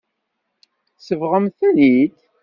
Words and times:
Tsebɣem-ten-id. 0.97 2.15